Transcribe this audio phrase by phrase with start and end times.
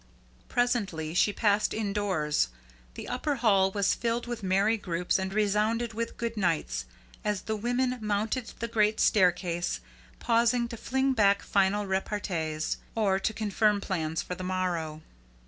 [0.49, 2.47] Presently she passed indoors.
[2.95, 6.85] The upper hall was filled with merry groups and resounded with "good nights"
[7.23, 9.79] as the women mounted the great staircase,
[10.17, 15.03] pausing to fling back final repartees, or to confirm plans for the morrow.